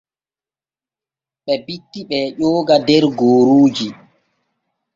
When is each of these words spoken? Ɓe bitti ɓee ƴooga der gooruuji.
Ɓe 1.45 1.53
bitti 1.65 1.99
ɓee 2.09 2.25
ƴooga 2.37 2.75
der 2.87 3.03
gooruuji. 3.17 3.87